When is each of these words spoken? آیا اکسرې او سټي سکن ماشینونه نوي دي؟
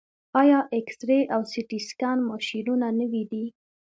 آیا 0.41 0.59
اکسرې 0.79 1.19
او 1.33 1.41
سټي 1.51 1.79
سکن 1.87 2.17
ماشینونه 2.29 2.87
نوي 2.99 3.23
دي؟ 3.31 3.45